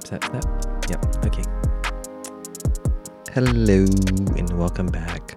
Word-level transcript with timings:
snap, 0.00 0.22
snap, 0.22 0.24
snap. 0.24 0.44
Yep, 0.88 1.26
okay. 1.26 1.42
Hello, 3.34 3.84
and 4.38 4.58
welcome 4.58 4.86
back 4.86 5.36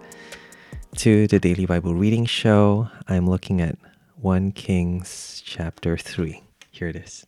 to 0.95 1.27
the 1.27 1.39
Daily 1.39 1.65
Bible 1.65 1.93
Reading 1.93 2.25
Show. 2.25 2.87
I'm 3.09 3.27
looking 3.27 3.59
at 3.59 3.77
1 4.21 4.53
Kings 4.53 5.41
chapter 5.45 5.97
3. 5.97 6.41
Here 6.71 6.87
it 6.87 6.95
is. 6.95 7.25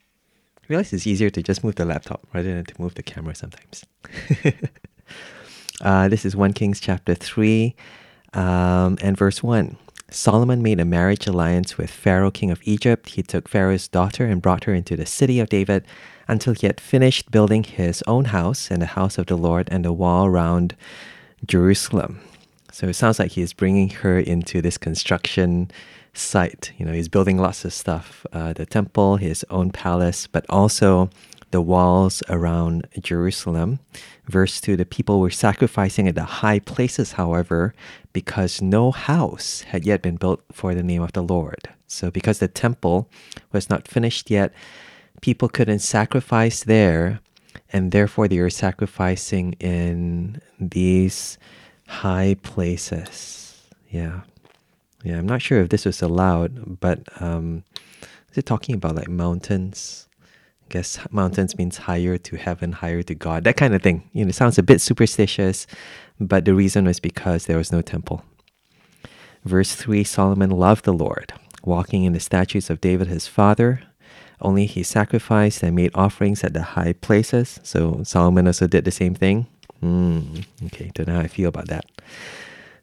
I 0.57 0.65
realize 0.69 0.93
it's 0.93 1.05
easier 1.05 1.29
to 1.31 1.43
just 1.43 1.65
move 1.65 1.75
the 1.75 1.83
laptop 1.83 2.25
rather 2.33 2.53
than 2.53 2.63
to 2.63 2.81
move 2.81 2.95
the 2.95 3.03
camera 3.03 3.35
sometimes. 3.35 3.83
uh, 5.81 6.07
this 6.07 6.23
is 6.23 6.33
1 6.33 6.53
Kings 6.53 6.79
chapter 6.79 7.13
3 7.13 7.75
um, 8.35 8.97
and 9.01 9.17
verse 9.17 9.43
1. 9.43 9.75
Solomon 10.09 10.61
made 10.61 10.79
a 10.79 10.85
marriage 10.85 11.27
alliance 11.27 11.77
with 11.77 11.89
Pharaoh, 11.91 12.31
king 12.31 12.51
of 12.51 12.61
Egypt. 12.63 13.09
He 13.09 13.21
took 13.21 13.49
Pharaoh's 13.49 13.89
daughter 13.89 14.25
and 14.25 14.41
brought 14.41 14.63
her 14.63 14.73
into 14.73 14.95
the 14.95 15.05
city 15.05 15.41
of 15.41 15.49
David 15.49 15.85
until 16.27 16.53
he 16.53 16.67
had 16.67 16.81
finished 16.81 17.31
building 17.31 17.63
his 17.63 18.03
own 18.07 18.25
house 18.25 18.69
and 18.69 18.81
the 18.81 18.87
house 18.87 19.17
of 19.17 19.27
the 19.27 19.37
Lord 19.37 19.67
and 19.71 19.85
the 19.85 19.93
wall 19.93 20.25
around 20.25 20.75
Jerusalem. 21.45 22.19
So 22.71 22.87
it 22.87 22.93
sounds 22.93 23.19
like 23.19 23.31
he's 23.31 23.53
bringing 23.53 23.89
her 23.89 24.19
into 24.19 24.61
this 24.61 24.77
construction 24.77 25.71
site. 26.13 26.71
You 26.77 26.85
know, 26.85 26.93
he's 26.93 27.07
building 27.07 27.37
lots 27.37 27.65
of 27.65 27.73
stuff 27.73 28.25
uh, 28.33 28.53
the 28.53 28.65
temple, 28.65 29.17
his 29.17 29.45
own 29.49 29.71
palace, 29.71 30.27
but 30.27 30.45
also 30.49 31.09
the 31.51 31.61
walls 31.61 32.21
around 32.29 32.87
Jerusalem. 33.01 33.79
Verse 34.27 34.59
2 34.59 34.75
The 34.75 34.85
people 34.85 35.19
were 35.19 35.29
sacrificing 35.29 36.07
at 36.07 36.15
the 36.15 36.23
high 36.23 36.59
places, 36.59 37.13
however, 37.13 37.73
because 38.13 38.61
no 38.61 38.91
house 38.91 39.61
had 39.61 39.85
yet 39.85 40.01
been 40.01 40.17
built 40.17 40.43
for 40.51 40.75
the 40.75 40.83
name 40.83 41.01
of 41.01 41.13
the 41.13 41.23
Lord. 41.23 41.69
So, 41.87 42.11
because 42.11 42.39
the 42.39 42.49
temple 42.49 43.09
was 43.53 43.69
not 43.69 43.87
finished 43.87 44.29
yet, 44.29 44.53
people 45.21 45.49
couldn't 45.49 45.79
sacrifice 45.79 46.63
there, 46.63 47.19
and 47.73 47.91
therefore 47.91 48.27
they 48.27 48.39
were 48.39 48.49
sacrificing 48.49 49.53
in 49.59 50.41
these 50.59 51.37
high 51.87 52.35
places. 52.43 53.67
Yeah. 53.89 54.21
Yeah, 55.03 55.19
I'm 55.19 55.27
not 55.27 55.41
sure 55.41 55.61
if 55.61 55.69
this 55.69 55.85
was 55.85 56.01
allowed, 56.01 56.79
but 56.79 56.99
um, 57.21 57.63
is 58.31 58.39
it 58.39 58.45
talking 58.45 58.75
about 58.75 58.95
like 58.95 59.07
mountains? 59.07 60.07
I 60.65 60.73
guess 60.73 60.99
mountains 61.11 61.57
means 61.57 61.77
higher 61.77 62.17
to 62.17 62.35
heaven, 62.35 62.73
higher 62.73 63.03
to 63.03 63.15
God, 63.15 63.45
that 63.45 63.55
kind 63.57 63.73
of 63.73 63.81
thing. 63.81 64.09
You 64.11 64.25
know, 64.25 64.29
it 64.29 64.35
sounds 64.35 64.57
a 64.57 64.63
bit 64.63 64.81
superstitious, 64.81 65.65
but 66.19 66.45
the 66.45 66.53
reason 66.53 66.85
was 66.85 66.99
because 66.99 67.45
there 67.45 67.57
was 67.57 67.71
no 67.71 67.81
temple. 67.81 68.23
Verse 69.45 69.75
3 69.75 70.03
Solomon 70.03 70.49
loved 70.49 70.83
the 70.83 70.93
Lord, 70.93 71.31
walking 71.63 72.03
in 72.03 72.13
the 72.13 72.19
statutes 72.19 72.69
of 72.69 72.81
David 72.81 73.07
his 73.07 73.27
father. 73.27 73.81
Only 74.41 74.65
he 74.65 74.83
sacrificed 74.83 75.63
and 75.63 75.75
made 75.75 75.91
offerings 75.95 76.43
at 76.43 76.53
the 76.53 76.61
high 76.61 76.93
places. 76.93 77.59
So 77.63 78.01
Solomon 78.03 78.47
also 78.47 78.67
did 78.67 78.85
the 78.85 78.91
same 78.91 79.15
thing. 79.15 79.47
Mm, 79.81 80.45
okay, 80.65 80.91
don't 80.93 81.07
know 81.07 81.15
how 81.15 81.21
I 81.21 81.27
feel 81.27 81.49
about 81.49 81.67
that. 81.67 81.85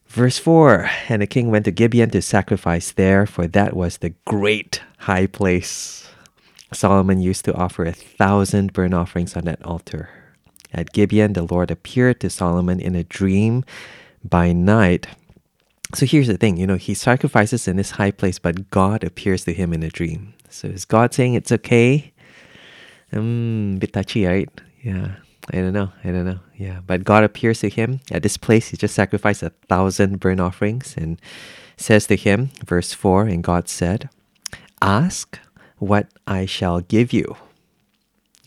Verse 0.06 0.38
4 0.38 0.88
And 1.08 1.22
the 1.22 1.26
king 1.26 1.50
went 1.50 1.64
to 1.64 1.70
Gibeon 1.70 2.10
to 2.10 2.22
sacrifice 2.22 2.92
there, 2.92 3.26
for 3.26 3.46
that 3.48 3.74
was 3.74 3.98
the 3.98 4.14
great 4.24 4.82
high 4.98 5.26
place. 5.26 6.08
Solomon 6.72 7.20
used 7.20 7.44
to 7.44 7.54
offer 7.54 7.84
a 7.84 7.92
thousand 7.92 8.72
burnt 8.72 8.94
offerings 8.94 9.36
on 9.36 9.44
that 9.44 9.64
altar. 9.64 10.10
At 10.72 10.92
Gibeon, 10.92 11.34
the 11.34 11.42
Lord 11.42 11.70
appeared 11.70 12.20
to 12.20 12.30
Solomon 12.30 12.80
in 12.80 12.96
a 12.96 13.04
dream 13.04 13.64
by 14.24 14.52
night. 14.52 15.06
So 15.94 16.04
here's 16.06 16.26
the 16.26 16.36
thing 16.36 16.56
you 16.56 16.66
know, 16.66 16.76
he 16.76 16.94
sacrifices 16.94 17.68
in 17.68 17.76
this 17.76 17.92
high 17.92 18.10
place, 18.10 18.40
but 18.40 18.70
God 18.70 19.04
appears 19.04 19.44
to 19.44 19.52
him 19.52 19.72
in 19.72 19.82
a 19.84 19.88
dream. 19.90 20.34
So 20.54 20.68
is 20.68 20.84
God 20.84 21.12
saying 21.12 21.34
it's 21.34 21.50
okay? 21.50 22.12
Um, 23.12 23.76
bit 23.80 23.92
touchy, 23.92 24.24
right? 24.24 24.48
Yeah. 24.82 25.16
I 25.52 25.56
don't 25.56 25.72
know. 25.72 25.90
I 26.04 26.12
don't 26.12 26.24
know. 26.24 26.38
Yeah. 26.56 26.80
But 26.86 27.02
God 27.02 27.24
appears 27.24 27.58
to 27.60 27.68
him 27.68 28.00
at 28.12 28.22
this 28.22 28.36
place. 28.36 28.68
He 28.68 28.76
just 28.76 28.94
sacrificed 28.94 29.42
a 29.42 29.50
thousand 29.68 30.20
burnt 30.20 30.40
offerings 30.40 30.94
and 30.96 31.20
says 31.76 32.06
to 32.06 32.14
him, 32.14 32.50
verse 32.64 32.92
4 32.92 33.26
And 33.26 33.42
God 33.42 33.68
said, 33.68 34.08
Ask 34.80 35.40
what 35.78 36.06
I 36.26 36.46
shall 36.46 36.80
give 36.80 37.12
you. 37.12 37.36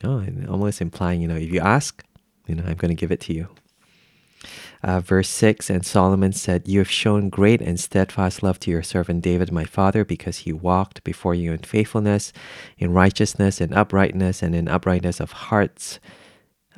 Oh, 0.02 0.20
and 0.20 0.48
almost 0.48 0.80
implying, 0.80 1.22
you 1.22 1.28
know, 1.28 1.36
if 1.36 1.52
you 1.52 1.60
ask, 1.60 2.06
you 2.48 2.56
know, 2.56 2.64
I'm 2.66 2.76
going 2.76 2.90
to 2.90 2.96
give 2.96 3.12
it 3.12 3.20
to 3.22 3.34
you. 3.34 3.50
Uh, 4.84 5.00
verse 5.00 5.30
6 5.30 5.70
And 5.70 5.86
Solomon 5.86 6.32
said, 6.34 6.68
You 6.68 6.80
have 6.80 6.90
shown 6.90 7.30
great 7.30 7.62
and 7.62 7.80
steadfast 7.80 8.44
love 8.44 8.60
to 8.62 8.72
your 8.72 8.84
servant 8.84 9.22
David, 9.24 9.52
my 9.52 9.66
father, 9.66 10.06
because 10.06 10.40
he 10.40 10.54
walked 10.54 11.04
before 11.04 11.36
you 11.36 11.52
in 11.52 11.60
faithfulness, 11.60 12.34
in 12.78 12.94
righteousness, 12.94 13.60
in 13.60 13.74
uprightness, 13.74 14.42
and 14.44 14.56
in 14.56 14.68
uprightness 14.68 15.20
of 15.20 15.32
hearts. 15.32 16.00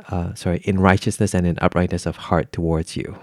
Uh, 0.07 0.33
sorry, 0.33 0.61
in 0.63 0.79
righteousness 0.79 1.33
and 1.33 1.45
in 1.45 1.57
uprightness 1.61 2.05
of 2.05 2.15
heart 2.15 2.51
towards 2.51 2.95
you. 2.95 3.19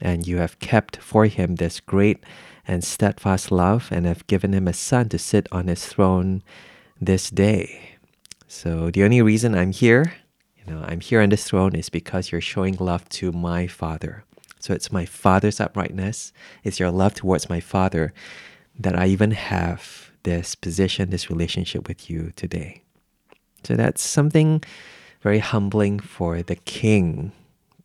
And 0.00 0.26
you 0.26 0.38
have 0.38 0.58
kept 0.60 0.96
for 0.98 1.26
him 1.26 1.56
this 1.56 1.80
great 1.80 2.22
and 2.66 2.84
steadfast 2.84 3.50
love, 3.50 3.88
and 3.90 4.06
have 4.06 4.26
given 4.28 4.52
him 4.52 4.68
a 4.68 4.72
son 4.72 5.08
to 5.08 5.18
sit 5.18 5.48
on 5.50 5.66
his 5.66 5.84
throne 5.86 6.42
this 7.00 7.28
day. 7.28 7.96
So 8.46 8.90
the 8.90 9.02
only 9.02 9.20
reason 9.22 9.54
I'm 9.54 9.72
here, 9.72 10.14
you 10.66 10.72
know, 10.72 10.84
I'm 10.86 11.00
here 11.00 11.20
on 11.20 11.30
this 11.30 11.44
throne 11.44 11.74
is 11.74 11.88
because 11.88 12.30
you're 12.30 12.40
showing 12.40 12.76
love 12.78 13.08
to 13.10 13.32
my 13.32 13.66
father. 13.66 14.24
So 14.60 14.72
it's 14.72 14.92
my 14.92 15.04
father's 15.04 15.60
uprightness, 15.60 16.32
it's 16.62 16.78
your 16.78 16.90
love 16.90 17.14
towards 17.14 17.48
my 17.48 17.60
father 17.60 18.12
that 18.78 18.96
I 18.98 19.06
even 19.06 19.32
have 19.32 20.12
this 20.22 20.54
position, 20.54 21.10
this 21.10 21.28
relationship 21.28 21.88
with 21.88 22.08
you 22.08 22.32
today. 22.36 22.82
So 23.64 23.74
that's 23.74 24.02
something 24.02 24.62
very 25.20 25.40
humbling 25.40 26.00
for 26.00 26.42
the 26.42 26.56
king 26.56 27.32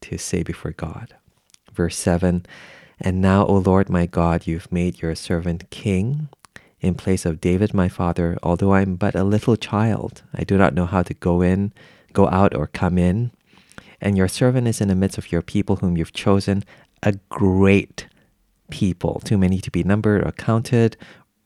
to 0.01 0.17
say 0.17 0.43
before 0.43 0.71
God. 0.71 1.15
Verse 1.73 1.97
7 1.97 2.45
And 2.99 3.21
now, 3.21 3.45
O 3.45 3.57
Lord 3.57 3.89
my 3.89 4.05
God, 4.05 4.47
you've 4.47 4.71
made 4.71 5.01
your 5.01 5.15
servant 5.15 5.69
king 5.69 6.29
in 6.79 6.93
place 6.93 7.25
of 7.25 7.41
David 7.41 7.73
my 7.73 7.89
father, 7.89 8.37
although 8.43 8.71
I 8.71 8.81
am 8.81 8.95
but 8.95 9.15
a 9.15 9.23
little 9.23 9.55
child. 9.55 10.23
I 10.33 10.43
do 10.43 10.57
not 10.57 10.73
know 10.73 10.85
how 10.85 11.03
to 11.03 11.13
go 11.13 11.41
in, 11.41 11.73
go 12.17 12.27
out, 12.29 12.55
or 12.55 12.67
come 12.67 12.97
in. 12.97 13.31
And 14.01 14.17
your 14.17 14.27
servant 14.27 14.67
is 14.67 14.81
in 14.81 14.87
the 14.87 14.95
midst 14.95 15.17
of 15.19 15.31
your 15.31 15.43
people 15.43 15.75
whom 15.77 15.97
you've 15.97 16.13
chosen, 16.25 16.63
a 17.03 17.13
great 17.29 18.07
people, 18.71 19.21
too 19.23 19.37
many 19.37 19.59
to 19.59 19.71
be 19.71 19.83
numbered 19.83 20.25
or 20.25 20.31
counted, 20.31 20.97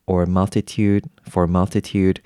or 0.08 0.26
multitude 0.26 1.04
for 1.30 1.46
multitude. 1.46 2.22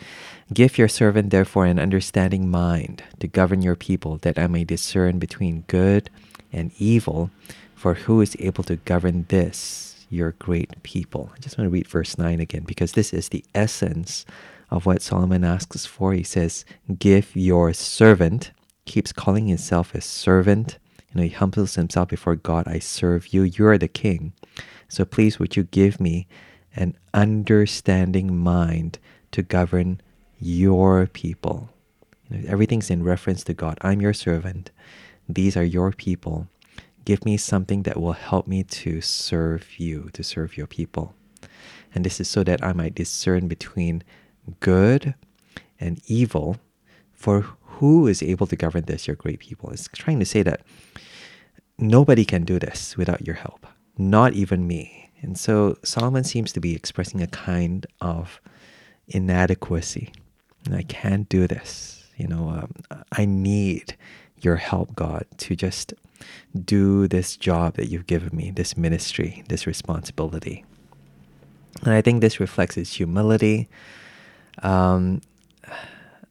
Give 0.53 0.77
your 0.77 0.87
servant 0.87 1.31
therefore 1.31 1.65
an 1.65 1.79
understanding 1.79 2.49
mind 2.49 3.03
to 3.19 3.27
govern 3.27 3.61
your 3.63 3.75
people, 3.75 4.17
that 4.17 4.37
I 4.37 4.47
may 4.47 4.63
discern 4.63 5.17
between 5.17 5.65
good 5.67 6.09
and 6.53 6.71
evil. 6.77 7.31
For 7.73 7.95
who 7.95 8.21
is 8.21 8.37
able 8.39 8.63
to 8.65 8.77
govern 8.77 9.25
this? 9.29 9.85
your 10.09 10.31
great 10.33 10.71
people. 10.83 11.31
I 11.35 11.39
just 11.39 11.57
want 11.57 11.65
to 11.65 11.71
read 11.71 11.87
verse 11.87 12.17
9 12.17 12.39
again 12.39 12.63
because 12.63 12.93
this 12.93 13.13
is 13.13 13.29
the 13.29 13.43
essence 13.53 14.25
of 14.69 14.85
what 14.85 15.01
Solomon 15.01 15.43
asks 15.43 15.85
for. 15.85 16.13
He 16.13 16.23
says, 16.23 16.65
Give 16.99 17.35
your 17.35 17.73
servant, 17.73 18.51
keeps 18.85 19.11
calling 19.11 19.47
himself 19.47 19.93
a 19.93 20.01
servant. 20.01 20.77
You 21.09 21.21
know, 21.21 21.23
he 21.23 21.29
humbles 21.29 21.75
himself 21.75 22.09
before 22.09 22.35
God. 22.35 22.67
I 22.67 22.79
serve 22.79 23.33
you. 23.33 23.43
You 23.43 23.67
are 23.67 23.77
the 23.77 23.87
king. 23.87 24.33
So 24.87 25.05
please, 25.05 25.39
would 25.39 25.55
you 25.55 25.63
give 25.63 25.99
me 25.99 26.27
an 26.75 26.95
understanding 27.13 28.37
mind 28.37 28.99
to 29.31 29.41
govern 29.41 30.01
your 30.39 31.07
people? 31.07 31.69
You 32.29 32.37
know, 32.37 32.49
everything's 32.49 32.89
in 32.89 33.03
reference 33.03 33.43
to 33.45 33.53
God. 33.53 33.77
I'm 33.81 34.01
your 34.01 34.13
servant. 34.13 34.71
These 35.27 35.57
are 35.57 35.63
your 35.63 35.91
people. 35.91 36.47
Give 37.05 37.23
me 37.23 37.37
something 37.37 37.83
that 37.83 37.99
will 37.99 38.13
help 38.13 38.47
me 38.47 38.63
to 38.63 38.99
serve 38.99 39.79
you, 39.79 40.09
to 40.13 40.23
serve 40.23 40.57
your 40.57 40.67
people. 40.67 41.13
And 41.93 42.03
this 42.03 42.19
is 42.19 42.27
so 42.27 42.43
that 42.43 42.63
I 42.63 42.73
might 42.73 42.95
discern 42.95 43.47
between 43.47 44.03
good 44.59 45.15
and 45.79 46.01
evil. 46.07 46.57
For 47.13 47.41
who 47.61 48.07
is 48.07 48.21
able 48.21 48.47
to 48.47 48.55
govern 48.55 48.85
this, 48.85 49.07
your 49.07 49.15
great 49.15 49.39
people? 49.39 49.69
It's 49.71 49.87
trying 49.93 50.19
to 50.19 50.25
say 50.25 50.43
that 50.43 50.61
nobody 51.77 52.25
can 52.25 52.43
do 52.43 52.59
this 52.59 52.95
without 52.97 53.25
your 53.25 53.35
help, 53.35 53.65
not 53.97 54.33
even 54.33 54.67
me. 54.67 55.09
And 55.21 55.37
so 55.37 55.77
Solomon 55.83 56.23
seems 56.23 56.51
to 56.53 56.59
be 56.59 56.75
expressing 56.75 57.21
a 57.21 57.27
kind 57.27 57.87
of 57.99 58.39
inadequacy. 59.07 60.11
I 60.71 60.83
can't 60.83 61.27
do 61.29 61.47
this. 61.47 62.07
You 62.17 62.27
know, 62.27 62.49
um, 62.49 62.73
I 63.11 63.25
need 63.25 63.95
your 64.39 64.55
help, 64.57 64.95
God, 64.95 65.25
to 65.37 65.55
just 65.55 65.93
do 66.63 67.07
this 67.07 67.35
job 67.35 67.75
that 67.75 67.89
you've 67.89 68.07
given 68.07 68.35
me, 68.35 68.51
this 68.51 68.77
ministry, 68.77 69.43
this 69.49 69.67
responsibility. 69.67 70.63
And 71.83 71.93
I 71.93 72.01
think 72.01 72.21
this 72.21 72.39
reflects 72.39 72.75
his 72.75 72.93
humility. 72.93 73.67
Um, 74.63 75.21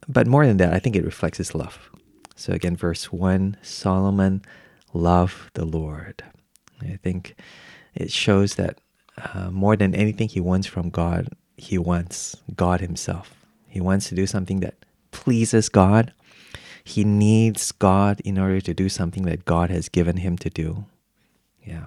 but 0.09 0.27
more 0.27 0.47
than 0.47 0.59
that, 0.59 0.73
I 0.73 0.79
think 0.79 0.97
it 0.97 1.05
reflects 1.05 1.39
his 1.39 1.55
love. 1.55 1.91
So 2.37 2.53
again, 2.53 2.77
verse 2.77 3.13
1 3.13 3.57
Solomon 3.63 4.43
loved 4.93 5.55
the 5.55 5.65
Lord. 5.65 6.23
I 6.83 6.99
think 7.03 7.35
it 7.95 8.11
shows 8.11 8.57
that 8.57 8.79
uh, 9.17 9.51
more 9.51 9.77
than 9.77 9.95
anything 9.95 10.29
he 10.29 10.41
wants 10.41 10.67
from 10.67 10.91
God, 10.91 11.29
he 11.57 11.79
wants 11.79 12.37
God 12.57 12.81
himself. 12.81 13.35
He 13.69 13.81
wants 13.81 14.09
to 14.09 14.15
do 14.15 14.27
something 14.27 14.61
that 14.61 14.75
pleases 15.13 15.69
God 15.69 16.13
he 16.85 17.03
needs 17.03 17.73
God 17.73 18.21
in 18.21 18.39
order 18.39 18.61
to 18.61 18.75
do 18.75 18.91
something 18.91 19.23
that 19.25 19.47
God 19.47 19.71
has 19.71 19.89
given 19.89 20.19
him 20.19 20.37
to 20.39 20.51
do. 20.51 20.85
Yeah. 21.65 21.87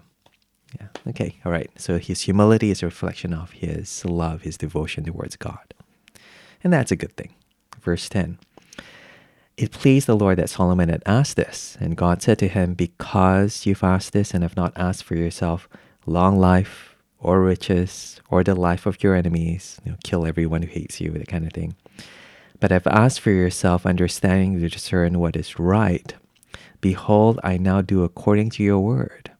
Yeah. 0.80 0.88
Okay. 1.08 1.36
All 1.46 1.52
right. 1.52 1.70
So 1.78 2.00
his 2.00 2.22
humility 2.22 2.72
is 2.72 2.82
a 2.82 2.88
reflection 2.88 3.32
of 3.32 3.52
his 3.52 4.04
love, 4.04 4.42
his 4.42 4.58
devotion 4.58 5.06
towards 5.06 5.36
God. 5.36 5.74
And 6.68 6.74
that's 6.74 6.92
a 6.92 6.98
good 6.98 7.16
thing. 7.16 7.34
Verse 7.80 8.10
10 8.10 8.40
It 9.56 9.72
pleased 9.72 10.06
the 10.06 10.18
Lord 10.18 10.38
that 10.38 10.50
Solomon 10.50 10.90
had 10.90 11.02
asked 11.06 11.38
this. 11.38 11.78
And 11.80 11.96
God 11.96 12.22
said 12.22 12.38
to 12.40 12.50
him, 12.50 12.74
Because 12.74 13.66
you've 13.66 13.86
asked 13.86 14.12
this 14.12 14.34
and 14.34 14.44
have 14.44 14.58
not 14.58 14.74
asked 14.76 15.06
for 15.06 15.16
yourself 15.16 15.70
long 16.06 16.38
life 16.38 16.98
or 17.20 17.42
riches 17.42 18.20
or 18.30 18.44
the 18.44 18.54
life 18.54 18.86
of 18.86 19.02
your 19.02 19.16
enemies, 19.16 19.80
you 19.86 19.94
know, 19.94 19.98
kill 20.04 20.26
everyone 20.26 20.62
who 20.62 20.68
hates 20.68 21.00
you, 21.00 21.12
that 21.12 21.30
kind 21.30 21.46
of 21.46 21.54
thing. 21.54 21.78
But 22.60 22.72
have 22.72 22.86
asked 22.86 23.22
for 23.22 23.32
yourself 23.32 23.86
understanding 23.86 24.60
to 24.60 24.68
discern 24.68 25.20
what 25.20 25.38
is 25.38 25.58
right. 25.58 26.14
Behold, 26.82 27.40
I 27.46 27.56
now 27.56 27.80
do 27.80 28.04
according 28.04 28.50
to 28.50 28.64
your 28.64 28.80
word. 28.80 29.32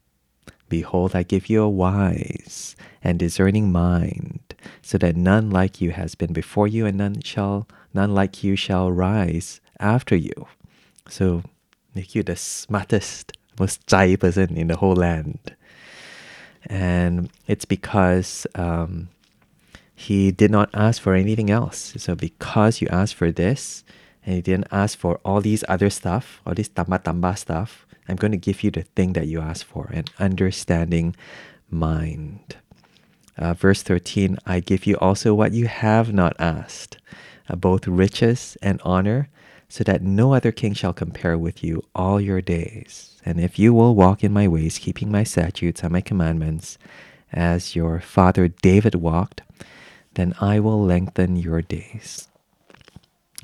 Behold, 0.70 1.14
I 1.14 1.24
give 1.24 1.50
you 1.50 1.62
a 1.62 1.68
wise 1.68 2.74
and 3.04 3.18
discerning 3.18 3.70
mind, 3.70 4.47
so 4.82 4.98
that 4.98 5.16
none 5.16 5.50
like 5.50 5.80
you 5.80 5.90
has 5.92 6.14
been 6.14 6.32
before 6.32 6.68
you, 6.68 6.86
and 6.86 6.98
none 6.98 7.20
shall 7.22 7.66
none 7.94 8.14
like 8.14 8.44
you 8.44 8.56
shall 8.56 8.90
rise 8.92 9.60
after 9.80 10.16
you. 10.16 10.46
So 11.08 11.42
make 11.94 12.14
you 12.14 12.22
the 12.22 12.36
smartest, 12.36 13.32
most 13.58 13.86
jai 13.86 14.16
person 14.16 14.56
in 14.56 14.68
the 14.68 14.76
whole 14.76 14.96
land. 14.96 15.56
And 16.66 17.30
it's 17.46 17.64
because 17.64 18.46
um, 18.54 19.08
he 19.94 20.30
did 20.30 20.50
not 20.50 20.70
ask 20.74 21.00
for 21.00 21.14
anything 21.14 21.50
else. 21.50 21.94
So 21.96 22.14
because 22.14 22.80
you 22.80 22.88
asked 22.88 23.14
for 23.14 23.32
this, 23.32 23.84
and 24.24 24.34
he 24.36 24.42
didn't 24.42 24.68
ask 24.70 24.98
for 24.98 25.18
all 25.24 25.40
these 25.40 25.64
other 25.68 25.90
stuff, 25.90 26.40
all 26.46 26.54
this 26.54 26.68
tamba 26.68 26.98
tamba 26.98 27.36
stuff, 27.36 27.86
I'm 28.08 28.16
going 28.16 28.32
to 28.32 28.38
give 28.38 28.62
you 28.62 28.70
the 28.70 28.82
thing 28.82 29.12
that 29.14 29.26
you 29.26 29.40
asked 29.40 29.64
for, 29.64 29.90
an 29.92 30.04
understanding 30.18 31.16
mind. 31.70 32.56
Uh, 33.38 33.54
verse 33.54 33.82
13 33.82 34.38
I 34.44 34.60
give 34.60 34.86
you 34.86 34.96
also 34.96 35.32
what 35.32 35.52
you 35.52 35.66
have 35.66 36.12
not 36.12 36.34
asked, 36.38 36.98
uh, 37.48 37.56
both 37.56 37.86
riches 37.86 38.56
and 38.60 38.80
honor, 38.84 39.28
so 39.68 39.84
that 39.84 40.02
no 40.02 40.34
other 40.34 40.50
king 40.50 40.74
shall 40.74 40.92
compare 40.92 41.38
with 41.38 41.62
you 41.62 41.82
all 41.94 42.20
your 42.20 42.40
days. 42.40 43.20
And 43.24 43.38
if 43.40 43.58
you 43.58 43.72
will 43.72 43.94
walk 43.94 44.24
in 44.24 44.32
my 44.32 44.48
ways, 44.48 44.78
keeping 44.78 45.10
my 45.10 45.22
statutes 45.22 45.82
and 45.82 45.92
my 45.92 46.00
commandments, 46.00 46.78
as 47.32 47.76
your 47.76 48.00
father 48.00 48.48
David 48.48 48.94
walked, 48.94 49.42
then 50.14 50.34
I 50.40 50.60
will 50.60 50.82
lengthen 50.82 51.36
your 51.36 51.62
days. 51.62 52.28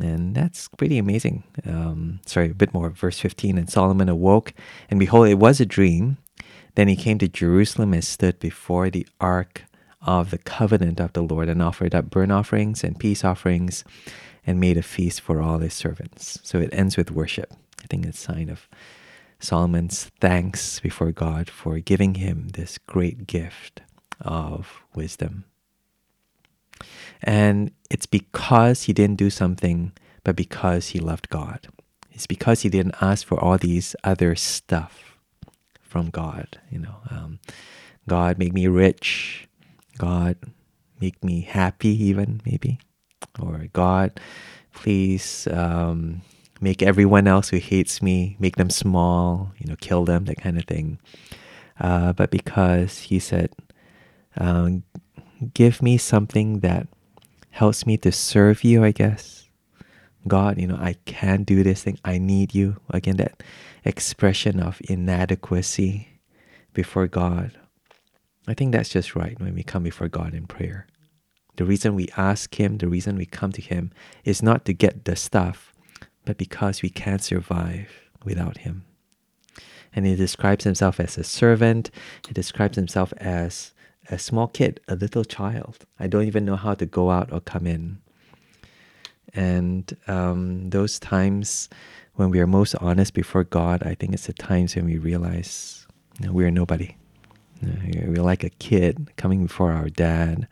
And 0.00 0.35
that's 0.35 0.69
pretty 0.69 0.99
amazing. 0.99 1.44
Um, 1.64 2.20
sorry, 2.26 2.50
a 2.50 2.55
bit 2.55 2.75
more. 2.75 2.90
Verse 2.90 3.20
15 3.20 3.58
And 3.58 3.70
Solomon 3.70 4.08
awoke, 4.08 4.52
and 4.90 4.99
behold, 4.99 5.29
it 5.29 5.35
was 5.35 5.61
a 5.61 5.67
dream. 5.67 6.19
Then 6.75 6.88
he 6.88 6.97
came 6.97 7.19
to 7.19 7.29
Jerusalem 7.29 7.94
and 7.94 8.02
stood 8.02 8.40
before 8.40 8.90
the 8.90 9.06
ark 9.20 9.62
of 10.04 10.30
the 10.30 10.38
covenant 10.38 11.00
of 11.00 11.12
the 11.14 11.22
Lord 11.22 11.48
and 11.48 11.62
offered 11.62 11.94
up 11.94 12.10
burnt 12.10 12.32
offerings 12.32 12.84
and 12.84 12.98
peace 12.98 13.24
offerings 13.24 13.84
and 14.46 14.60
made 14.60 14.76
a 14.76 14.82
feast 14.82 15.20
for 15.20 15.40
all 15.40 15.58
his 15.58 15.74
servants. 15.74 16.38
So 16.42 16.58
it 16.58 16.72
ends 16.72 16.96
with 16.96 17.10
worship. 17.10 17.52
I 17.82 17.86
think 17.86 18.06
it's 18.06 18.18
a 18.20 18.32
sign 18.32 18.50
of 18.50 18.68
Solomon's 19.38 20.10
thanks 20.20 20.80
before 20.80 21.12
God 21.12 21.50
for 21.50 21.78
giving 21.78 22.14
him 22.14 22.48
this 22.50 22.78
great 22.78 23.26
gift 23.26 23.80
of 24.20 24.82
wisdom. 24.94 25.44
And 27.22 27.72
it's 27.90 28.06
because 28.06 28.84
he 28.84 28.92
didn't 28.92 29.16
do 29.16 29.30
something, 29.30 29.92
but 30.22 30.36
because 30.36 30.88
he 30.88 30.98
loved 30.98 31.28
God. 31.30 31.68
It's 32.12 32.26
because 32.26 32.62
he 32.62 32.68
didn't 32.68 32.96
ask 33.00 33.26
for 33.26 33.38
all 33.38 33.58
these 33.58 33.96
other 34.04 34.36
stuff 34.36 35.18
from 35.80 36.10
God. 36.10 36.58
You 36.70 36.80
know, 36.80 36.96
um, 37.10 37.38
God 38.08 38.38
make 38.38 38.52
me 38.52 38.66
rich. 38.66 39.48
God 39.99 40.37
make 41.00 41.23
me 41.23 41.43
happy, 41.43 41.91
even 42.05 42.41
maybe, 42.44 42.79
or 43.41 43.67
God, 43.73 44.20
please 44.73 45.49
um, 45.50 46.23
make 46.61 46.82
everyone 46.82 47.26
else 47.26 47.49
who 47.49 47.58
hates 47.58 48.00
me 48.02 48.37
make 48.38 48.56
them 48.56 48.70
small. 48.70 49.52
You 49.58 49.69
know, 49.70 49.76
kill 49.81 50.05
them, 50.05 50.25
that 50.26 50.38
kind 50.38 50.58
of 50.58 50.64
thing. 50.64 50.99
Uh, 51.81 52.12
but 52.12 52.31
because 52.31 52.99
he 52.99 53.19
said, 53.19 53.50
um, 54.37 54.85
"Give 55.55 55.82
me 55.82 55.99
something 55.99 56.61
that 56.61 56.88
helps 57.50 57.87
me 57.87 57.97
to 57.97 58.11
serve 58.11 58.64
you, 58.64 58.82
I 58.82 58.90
guess. 58.90 59.49
God, 60.26 60.58
you 60.58 60.67
know, 60.67 60.79
I 60.81 60.94
can't 61.05 61.47
do 61.47 61.62
this 61.62 61.85
thing. 61.85 61.99
I 62.05 62.19
need 62.19 62.55
you. 62.55 62.81
Again, 62.90 63.17
that 63.19 63.43
expression 63.85 64.58
of 64.58 64.81
inadequacy 64.88 66.08
before 66.73 67.06
God. 67.06 67.52
I 68.46 68.55
think 68.55 68.73
that's 68.73 68.91
just 68.91 69.17
right 69.17 69.38
when 69.41 69.55
we 69.55 69.62
come 69.62 69.82
before 69.82 70.08
God 70.08 70.35
in 70.35 70.46
prayer. 70.46 70.87
The 71.56 71.64
reason 71.64 71.94
we 71.94 72.08
ask 72.17 72.55
Him, 72.58 72.79
the 72.79 72.88
reason 72.88 73.17
we 73.17 73.26
come 73.26 73.52
to 73.52 73.62
Him 73.62 73.93
is 74.25 74.43
not 74.43 74.64
to 74.64 74.73
get 74.73 75.05
the 75.05 75.17
stuff, 75.17 75.73
but 76.25 76.37
because 76.37 76.82
we 76.82 76.91
can't 76.91 77.23
survive 77.23 77.91
without 78.25 78.58
Him. 78.58 78.85
And 79.94 80.05
He 80.05 80.17
describes 80.17 80.64
Himself 80.64 80.99
as 81.00 81.17
a 81.17 81.25
servant, 81.25 81.91
He 82.26 82.35
describes 82.35 82.76
Himself 82.76 83.12
as 83.19 83.73
a 84.11 84.19
small 84.19 84.49
kid, 84.49 84.81
a 84.88 84.97
little 84.97 85.25
child. 85.25 85.87
I 85.99 86.08
don't 86.08 86.26
even 86.26 86.44
know 86.44 86.56
how 86.56 86.75
to 86.75 86.87
go 86.87 87.11
out 87.11 87.32
or 87.32 87.40
come 87.40 87.67
in. 87.67 88.00
And 89.32 89.97
um, 90.06 90.70
those 90.70 90.99
times 90.99 91.69
when 92.14 92.31
we 92.31 92.40
are 92.40 92.47
most 92.47 92.75
honest 92.76 93.14
before 93.14 93.44
God, 93.44 93.82
I 93.82 93.94
think 93.94 94.12
it's 94.12 94.26
the 94.26 94.32
times 94.32 94.76
when 94.76 94.85
we 94.85 94.99
realize 94.99 95.87
you 96.20 96.26
know, 96.26 96.32
we 96.32 96.44
are 96.44 96.50
nobody. 96.50 96.94
We're 97.62 98.22
like 98.22 98.44
a 98.44 98.50
kid 98.50 99.10
coming 99.16 99.44
before 99.44 99.72
our 99.72 99.88
dad. 99.88 100.48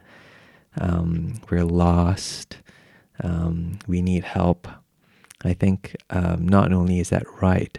Um, 0.80 1.40
we're 1.50 1.64
lost. 1.64 2.58
Um, 3.22 3.78
we 3.86 4.02
need 4.02 4.24
help. 4.24 4.68
I 5.44 5.52
think 5.52 5.96
um, 6.10 6.46
not 6.46 6.72
only 6.72 7.00
is 7.00 7.10
that 7.10 7.24
right, 7.40 7.78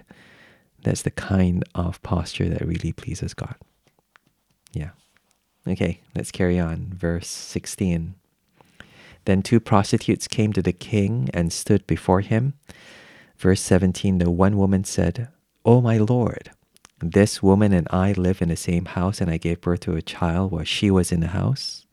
that's 0.83 1.01
the 1.01 1.11
kind 1.11 1.63
of 1.73 2.01
posture 2.03 2.49
that 2.49 2.67
really 2.67 2.91
pleases 2.91 3.33
God. 3.33 3.55
Yeah. 4.73 4.91
Okay, 5.67 6.01
let's 6.15 6.31
carry 6.31 6.59
on. 6.59 6.91
Verse 6.93 7.27
16. 7.27 8.15
Then 9.25 9.41
two 9.41 9.59
prostitutes 9.59 10.27
came 10.27 10.51
to 10.53 10.61
the 10.61 10.73
king 10.73 11.29
and 11.33 11.53
stood 11.53 11.87
before 11.87 12.21
him. 12.21 12.53
Verse 13.37 13.61
17 13.61 14.17
The 14.17 14.29
one 14.29 14.57
woman 14.57 14.83
said, 14.83 15.29
O 15.65 15.81
my 15.81 15.97
lord, 15.97 16.51
this 17.11 17.43
woman 17.43 17.73
and 17.73 17.87
I 17.91 18.13
live 18.13 18.41
in 18.41 18.49
the 18.49 18.55
same 18.55 18.85
house, 18.85 19.21
and 19.21 19.29
I 19.29 19.37
gave 19.37 19.61
birth 19.61 19.81
to 19.81 19.95
a 19.95 20.01
child 20.01 20.51
while 20.51 20.63
she 20.63 20.89
was 20.89 21.11
in 21.11 21.19
the 21.19 21.27
house. 21.27 21.85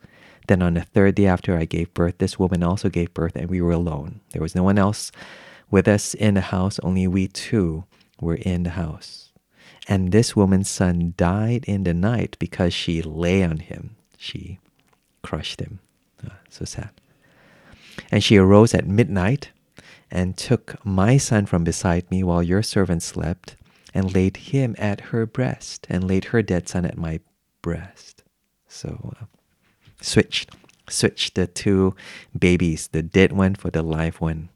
Then 0.46 0.62
on 0.62 0.74
the 0.74 0.82
third 0.82 1.14
day 1.14 1.26
after 1.26 1.56
I 1.56 1.64
gave 1.64 1.94
birth, 1.94 2.18
this 2.18 2.38
woman 2.38 2.62
also 2.62 2.88
gave 2.88 3.14
birth, 3.14 3.36
and 3.36 3.48
we 3.48 3.60
were 3.60 3.72
alone. 3.72 4.20
There 4.32 4.42
was 4.42 4.54
no 4.54 4.62
one 4.62 4.78
else 4.78 5.12
with 5.70 5.86
us 5.86 6.14
in 6.14 6.34
the 6.34 6.40
house, 6.40 6.78
only 6.80 7.06
we 7.06 7.28
two 7.28 7.84
were 8.20 8.34
in 8.34 8.64
the 8.64 8.70
house. 8.70 9.32
And 9.88 10.12
this 10.12 10.36
woman's 10.36 10.68
son 10.68 11.14
died 11.16 11.64
in 11.66 11.84
the 11.84 11.94
night 11.94 12.36
because 12.38 12.74
she 12.74 13.02
lay 13.02 13.42
on 13.42 13.58
him. 13.58 13.96
She 14.16 14.58
crushed 15.22 15.60
him. 15.60 15.80
Uh, 16.24 16.34
so 16.48 16.64
sad. 16.64 16.90
And 18.10 18.22
she 18.22 18.36
arose 18.36 18.74
at 18.74 18.86
midnight 18.86 19.50
and 20.10 20.36
took 20.36 20.84
my 20.84 21.16
son 21.16 21.46
from 21.46 21.64
beside 21.64 22.10
me 22.10 22.22
while 22.22 22.42
your 22.42 22.62
servant 22.62 23.02
slept 23.02 23.56
and 23.94 24.14
laid 24.14 24.36
him 24.36 24.74
at 24.78 25.00
her 25.00 25.26
breast 25.26 25.86
and 25.90 26.06
laid 26.06 26.26
her 26.26 26.42
dead 26.42 26.68
son 26.68 26.84
at 26.84 26.96
my 26.96 27.20
breast. 27.62 28.22
So 28.68 29.14
uh, 29.20 29.24
switched, 30.00 30.50
switched 30.88 31.34
the 31.34 31.46
two 31.46 31.94
babies, 32.38 32.88
the 32.88 33.02
dead 33.02 33.32
one 33.32 33.54
for 33.54 33.70
the 33.70 33.82
live 33.82 34.20
one. 34.20 34.48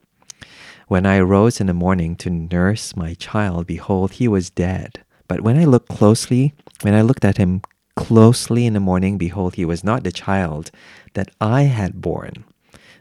When 0.86 1.06
I 1.06 1.16
arose 1.16 1.60
in 1.60 1.66
the 1.66 1.74
morning 1.74 2.14
to 2.16 2.30
nurse 2.30 2.94
my 2.94 3.14
child, 3.14 3.66
behold, 3.66 4.12
he 4.12 4.28
was 4.28 4.50
dead. 4.50 5.02
But 5.26 5.40
when 5.40 5.58
I 5.58 5.64
looked 5.64 5.88
closely, 5.88 6.52
when 6.82 6.94
I 6.94 7.00
looked 7.02 7.24
at 7.24 7.38
him 7.38 7.62
closely 7.96 8.66
in 8.66 8.74
the 8.74 8.80
morning, 8.80 9.16
behold, 9.16 9.54
he 9.54 9.64
was 9.64 9.82
not 9.82 10.04
the 10.04 10.12
child 10.12 10.70
that 11.14 11.30
I 11.40 11.62
had 11.62 12.02
born. 12.02 12.44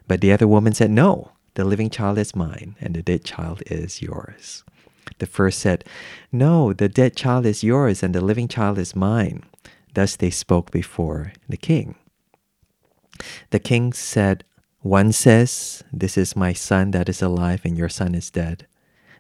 But 0.08 0.22
the 0.22 0.32
other 0.32 0.48
woman 0.48 0.74
said, 0.74 0.92
No, 0.92 1.32
the 1.56 1.66
living 1.66 1.90
child 1.90 2.18
is 2.18 2.36
mine, 2.36 2.75
and 2.80 2.96
the 2.96 3.04
dead 3.04 3.24
child 3.24 3.62
is 3.68 4.02
yours. 4.02 4.63
The 5.24 5.27
first 5.27 5.60
said, 5.60 5.86
No, 6.34 6.74
the 6.74 6.89
dead 6.89 7.15
child 7.15 7.46
is 7.46 7.63
yours, 7.63 8.03
and 8.03 8.13
the 8.13 8.20
living 8.20 8.50
child 8.50 8.77
is 8.77 8.94
mine. 8.94 9.44
Thus 9.94 10.18
they 10.18 10.30
spoke 10.30 10.70
before 10.70 11.32
the 11.48 11.56
king. 11.56 11.96
The 13.51 13.60
king 13.60 13.94
said, 13.94 14.44
One 14.82 15.13
says, 15.13 15.82
This 15.94 16.18
is 16.18 16.36
my 16.36 16.51
son 16.51 16.92
that 16.92 17.08
is 17.08 17.22
alive, 17.22 17.62
and 17.63 17.77
your 17.77 17.88
son 17.88 18.13
is 18.15 18.30
dead. 18.30 18.68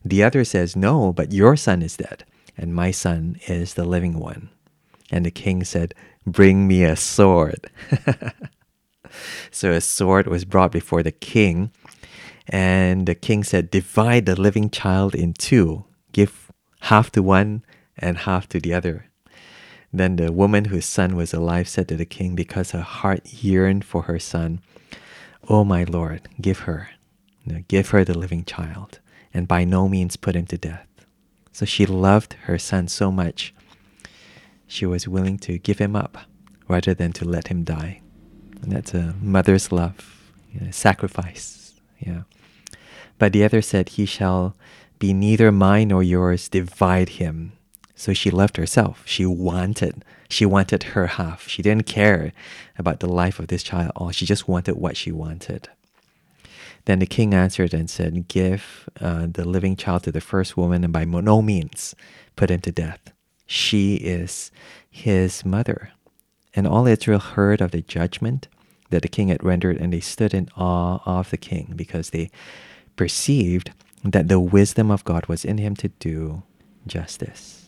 The 0.03 0.23
other 0.23 0.43
says, 0.43 0.75
No, 0.75 1.13
but 1.13 1.31
your 1.31 1.55
son 1.55 1.81
is 1.81 1.95
dead 1.95 2.25
and 2.57 2.75
my 2.75 2.91
son 2.91 3.37
is 3.47 3.73
the 3.73 3.85
living 3.85 4.19
one. 4.19 4.49
And 5.11 5.25
the 5.25 5.31
king 5.31 5.63
said, 5.63 5.93
Bring 6.25 6.67
me 6.67 6.83
a 6.83 6.95
sword. 6.97 7.69
so 9.51 9.71
a 9.71 9.81
sword 9.81 10.27
was 10.27 10.45
brought 10.45 10.71
before 10.71 11.03
the 11.03 11.11
king, 11.11 11.71
And 12.47 13.07
the 13.07 13.15
king 13.15 13.43
said, 13.43 13.71
Divide 13.71 14.25
the 14.25 14.39
living 14.39 14.69
child 14.69 15.15
in 15.15 15.33
two, 15.33 15.85
give 16.13 16.51
half 16.81 17.11
to 17.11 17.21
one 17.21 17.65
and 17.97 18.19
half 18.19 18.47
to 18.49 18.59
the 18.59 18.73
other. 18.73 19.07
Then 19.91 20.15
the 20.15 20.31
woman 20.31 20.65
whose 20.65 20.85
son 20.85 21.15
was 21.15 21.33
alive 21.33 21.67
said 21.67 21.87
to 21.89 21.95
the 21.95 22.05
king, 22.05 22.33
because 22.33 22.71
her 22.71 22.81
heart 22.81 23.21
yearned 23.43 23.85
for 23.85 24.03
her 24.03 24.17
son, 24.17 24.61
Oh 25.47 25.63
my 25.63 25.83
lord, 25.83 26.29
give 26.41 26.59
her, 26.59 26.89
give 27.67 27.89
her 27.89 28.03
the 28.03 28.17
living 28.17 28.45
child, 28.45 28.99
and 29.33 29.47
by 29.47 29.65
no 29.65 29.87
means 29.87 30.15
put 30.15 30.35
him 30.35 30.45
to 30.47 30.57
death. 30.57 30.87
So 31.51 31.65
she 31.65 31.85
loved 31.85 32.33
her 32.45 32.57
son 32.57 32.87
so 32.87 33.11
much, 33.11 33.53
she 34.65 34.85
was 34.87 35.07
willing 35.07 35.37
to 35.39 35.59
give 35.59 35.77
him 35.77 35.95
up 35.95 36.17
rather 36.67 36.95
than 36.95 37.13
to 37.13 37.25
let 37.25 37.49
him 37.49 37.63
die. 37.63 38.01
And 38.63 38.71
that's 38.71 38.93
a 38.93 39.13
mother's 39.21 39.71
love, 39.71 40.31
you 40.51 40.61
know, 40.61 40.71
sacrifice. 40.71 41.73
Yeah. 41.99 42.23
But 43.19 43.33
the 43.33 43.43
other 43.43 43.61
said, 43.61 43.89
He 43.89 44.05
shall 44.05 44.55
be 45.03 45.13
neither 45.13 45.51
mine 45.51 45.89
nor 45.89 46.01
yours, 46.01 46.47
divide 46.47 47.09
him. 47.19 47.51
So 47.93 48.13
she 48.13 48.31
loved 48.31 48.55
herself. 48.55 49.03
She 49.05 49.25
wanted, 49.25 50.05
she 50.29 50.45
wanted 50.45 50.83
her 50.95 51.07
half. 51.07 51.45
She 51.49 51.61
didn't 51.61 51.87
care 51.87 52.31
about 52.79 53.01
the 53.01 53.09
life 53.09 53.37
of 53.37 53.47
this 53.47 53.63
child 53.63 53.91
all. 53.97 54.11
She 54.11 54.25
just 54.25 54.47
wanted 54.47 54.77
what 54.77 54.95
she 54.95 55.11
wanted. 55.11 55.67
Then 56.85 56.99
the 56.99 57.05
king 57.05 57.33
answered 57.33 57.73
and 57.73 57.89
said, 57.89 58.29
Give 58.29 58.87
uh, 59.01 59.27
the 59.29 59.43
living 59.43 59.75
child 59.75 60.03
to 60.03 60.11
the 60.13 60.21
first 60.21 60.55
woman, 60.55 60.85
and 60.85 60.93
by 60.93 61.03
no 61.03 61.41
means 61.41 61.93
put 62.37 62.49
him 62.49 62.61
to 62.61 62.71
death. 62.71 63.11
She 63.45 63.95
is 63.95 64.51
his 64.89 65.43
mother. 65.43 65.91
And 66.53 66.65
all 66.65 66.87
Israel 66.87 67.19
heard 67.19 67.59
of 67.59 67.71
the 67.71 67.81
judgment 67.81 68.47
that 68.89 69.01
the 69.01 69.09
king 69.09 69.27
had 69.27 69.43
rendered, 69.43 69.75
and 69.75 69.91
they 69.91 69.99
stood 69.99 70.33
in 70.33 70.47
awe 70.55 70.99
of 71.05 71.29
the 71.29 71.43
king 71.51 71.73
because 71.75 72.11
they 72.11 72.31
perceived 72.95 73.71
that 74.03 74.27
the 74.27 74.39
wisdom 74.39 74.91
of 74.91 75.03
God 75.03 75.25
was 75.27 75.45
in 75.45 75.57
him 75.57 75.75
to 75.77 75.87
do 75.87 76.43
justice. 76.85 77.65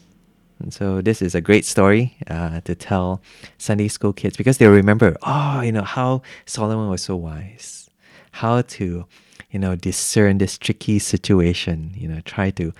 And 0.60 0.74
so 0.74 1.02
this 1.02 1.22
is 1.22 1.36
a 1.36 1.42
great 1.42 1.66
story 1.66 2.18
uh, 2.28 2.62
to 2.62 2.76
tell 2.76 3.22
Sunday 3.58 3.88
school 3.88 4.14
kids 4.14 4.38
because 4.38 4.58
they'll 4.58 4.72
remember, 4.72 5.18
oh, 5.24 5.62
you 5.62 5.72
know, 5.72 5.84
how 5.84 6.22
Solomon 6.46 6.90
was 6.90 7.02
so 7.02 7.16
wise, 7.16 7.90
how 8.32 8.62
to, 8.62 9.06
you 9.52 9.60
know, 9.60 9.76
discern 9.76 10.38
this 10.38 10.58
tricky 10.58 11.00
situation, 11.00 11.94
you 11.96 12.08
know, 12.08 12.22
try 12.22 12.52
to 12.52 12.74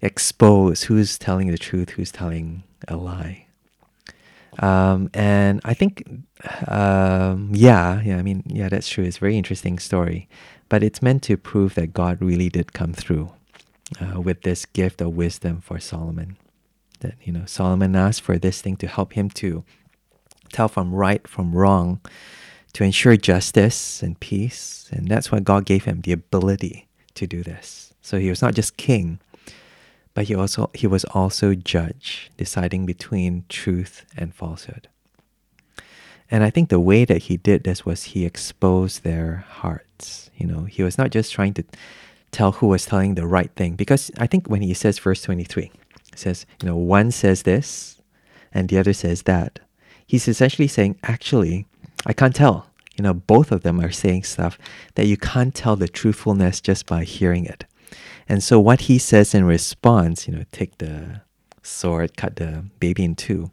expose 0.00 0.84
who's 0.84 1.18
telling 1.18 1.48
the 1.48 1.58
truth, 1.58 1.90
who's 1.90 2.10
telling 2.10 2.62
a 2.88 2.96
lie. 2.96 3.46
Um, 4.60 5.10
and 5.12 5.60
I 5.64 5.74
think, 5.74 6.04
um, 6.68 7.50
yeah, 7.52 8.00
yeah, 8.02 8.18
I 8.18 8.22
mean, 8.22 8.44
yeah, 8.46 8.68
that's 8.68 8.88
true. 8.88 9.04
It's 9.04 9.16
a 9.16 9.20
very 9.20 9.36
interesting 9.36 9.78
story, 9.78 10.28
but 10.74 10.82
it's 10.82 11.00
meant 11.00 11.22
to 11.22 11.36
prove 11.36 11.76
that 11.76 11.94
God 11.94 12.20
really 12.20 12.48
did 12.48 12.72
come 12.72 12.92
through 12.92 13.30
uh, 14.00 14.20
with 14.20 14.42
this 14.42 14.66
gift 14.66 15.00
of 15.00 15.14
wisdom 15.14 15.60
for 15.60 15.78
Solomon. 15.78 16.36
That 16.98 17.14
you 17.22 17.32
know, 17.32 17.44
Solomon 17.46 17.94
asked 17.94 18.22
for 18.22 18.38
this 18.38 18.60
thing 18.60 18.76
to 18.78 18.88
help 18.88 19.12
him 19.12 19.30
to 19.38 19.62
tell 20.52 20.66
from 20.66 20.92
right 20.92 21.28
from 21.28 21.54
wrong, 21.54 22.00
to 22.72 22.82
ensure 22.82 23.16
justice 23.16 24.02
and 24.02 24.18
peace, 24.18 24.88
and 24.90 25.06
that's 25.06 25.30
why 25.30 25.38
God 25.38 25.64
gave 25.64 25.84
him 25.84 26.00
the 26.00 26.10
ability 26.10 26.88
to 27.14 27.24
do 27.24 27.44
this. 27.44 27.94
So 28.02 28.18
he 28.18 28.28
was 28.28 28.42
not 28.42 28.54
just 28.54 28.76
king, 28.76 29.20
but 30.12 30.24
he 30.24 30.34
also 30.34 30.70
he 30.74 30.88
was 30.88 31.04
also 31.04 31.54
judge, 31.54 32.32
deciding 32.36 32.84
between 32.84 33.44
truth 33.48 34.04
and 34.16 34.34
falsehood. 34.34 34.88
And 36.32 36.42
I 36.42 36.50
think 36.50 36.68
the 36.68 36.80
way 36.80 37.04
that 37.04 37.30
he 37.30 37.36
did 37.36 37.62
this 37.62 37.86
was 37.86 38.10
he 38.10 38.24
exposed 38.26 39.04
their 39.04 39.44
You 40.36 40.46
know, 40.46 40.64
he 40.64 40.82
was 40.82 40.98
not 40.98 41.10
just 41.10 41.32
trying 41.32 41.54
to 41.54 41.64
tell 42.30 42.52
who 42.52 42.66
was 42.68 42.86
telling 42.86 43.14
the 43.14 43.26
right 43.26 43.50
thing, 43.54 43.76
because 43.76 44.10
I 44.18 44.26
think 44.26 44.48
when 44.48 44.62
he 44.62 44.74
says 44.74 44.98
verse 44.98 45.22
23, 45.22 45.64
he 45.64 45.70
says, 46.16 46.46
you 46.62 46.68
know, 46.68 46.76
one 46.76 47.10
says 47.10 47.42
this 47.42 48.00
and 48.52 48.68
the 48.68 48.78
other 48.78 48.92
says 48.92 49.22
that. 49.22 49.60
He's 50.06 50.28
essentially 50.28 50.68
saying, 50.68 50.98
actually, 51.02 51.66
I 52.06 52.12
can't 52.12 52.34
tell. 52.34 52.66
You 52.96 53.02
know, 53.02 53.14
both 53.14 53.50
of 53.50 53.62
them 53.62 53.80
are 53.80 53.90
saying 53.90 54.22
stuff 54.24 54.58
that 54.94 55.06
you 55.06 55.16
can't 55.16 55.54
tell 55.54 55.74
the 55.76 55.88
truthfulness 55.88 56.60
just 56.60 56.86
by 56.86 57.04
hearing 57.04 57.44
it. 57.44 57.64
And 58.28 58.42
so 58.42 58.60
what 58.60 58.82
he 58.82 58.98
says 58.98 59.34
in 59.34 59.44
response, 59.44 60.28
you 60.28 60.34
know, 60.34 60.44
take 60.52 60.78
the 60.78 61.22
sword, 61.62 62.16
cut 62.16 62.36
the 62.36 62.64
baby 62.78 63.04
in 63.04 63.16
two, 63.16 63.50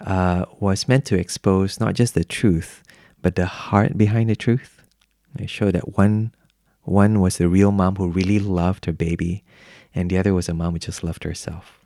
uh, 0.00 0.46
was 0.60 0.88
meant 0.88 1.04
to 1.06 1.18
expose 1.18 1.80
not 1.80 1.94
just 1.94 2.14
the 2.14 2.24
truth, 2.24 2.82
but 3.20 3.34
the 3.34 3.46
heart 3.46 3.98
behind 3.98 4.30
the 4.30 4.36
truth. 4.36 4.77
It 5.40 5.50
showed 5.50 5.74
that 5.74 5.96
one, 5.96 6.32
one 6.82 7.20
was 7.20 7.38
the 7.38 7.48
real 7.48 7.72
mom 7.72 7.96
who 7.96 8.08
really 8.08 8.38
loved 8.38 8.86
her 8.86 8.92
baby, 8.92 9.44
and 9.94 10.10
the 10.10 10.18
other 10.18 10.34
was 10.34 10.48
a 10.48 10.54
mom 10.54 10.72
who 10.72 10.78
just 10.78 11.02
loved 11.02 11.24
herself. 11.24 11.78